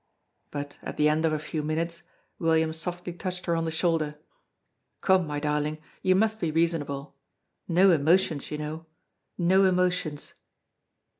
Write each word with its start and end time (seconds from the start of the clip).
But, 0.49 0.79
at 0.81 0.97
the 0.97 1.07
end 1.07 1.25
of 1.25 1.31
a 1.31 1.37
few 1.37 1.61
minutes, 1.61 2.01
William 2.39 2.73
softly 2.73 3.13
touched 3.13 3.45
her 3.45 3.55
on 3.55 3.65
the 3.65 3.69
shoulder: 3.69 4.17
"Come, 5.01 5.27
my 5.27 5.39
darling, 5.39 5.77
you 6.01 6.15
must 6.15 6.39
be 6.39 6.49
reasonable! 6.49 7.15
No 7.67 7.91
emotions, 7.91 8.49
you 8.49 8.57
know, 8.57 8.87
no 9.37 9.63
emotions!" 9.65 10.33